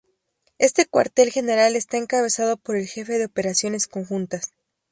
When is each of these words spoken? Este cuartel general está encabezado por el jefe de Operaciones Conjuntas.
Este 0.57 0.87
cuartel 0.87 1.29
general 1.31 1.75
está 1.75 1.97
encabezado 1.97 2.57
por 2.57 2.75
el 2.75 2.87
jefe 2.87 3.19
de 3.19 3.25
Operaciones 3.25 3.85
Conjuntas. 3.85 4.51